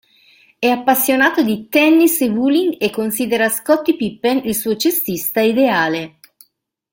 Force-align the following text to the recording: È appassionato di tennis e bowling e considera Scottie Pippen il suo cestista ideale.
È 0.57 0.67
appassionato 0.67 1.43
di 1.43 1.69
tennis 1.69 2.21
e 2.21 2.31
bowling 2.31 2.75
e 2.79 2.89
considera 2.89 3.49
Scottie 3.49 3.95
Pippen 3.95 4.41
il 4.45 4.55
suo 4.55 4.75
cestista 4.75 5.41
ideale. 5.41 6.15